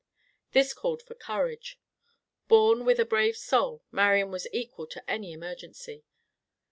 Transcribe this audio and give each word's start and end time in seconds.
This 0.53 0.73
called 0.73 1.03
for 1.03 1.13
courage. 1.13 1.79
Born 2.47 2.85
with 2.85 2.97
a 2.99 3.05
brave 3.05 3.37
soul, 3.37 3.83
Marian 3.91 4.31
was 4.31 4.47
equal 4.51 4.87
to 4.87 5.07
any 5.07 5.31
emergency. 5.31 6.05